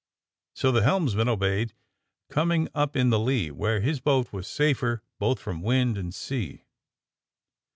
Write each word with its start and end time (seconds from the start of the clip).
So 0.55 0.71
the 0.71 0.81
helmsman 0.81 1.29
obeyed, 1.29 1.75
coming 2.27 2.67
up 2.73 2.95
in 2.95 3.11
the 3.11 3.19
lee, 3.19 3.51
where 3.51 3.81
his 3.81 3.99
boat 3.99 4.33
was 4.33 4.47
safer 4.47 5.03
both 5.19 5.39
from 5.39 5.61
wind 5.61 5.95
and 5.95 6.11
sea. 6.11 6.65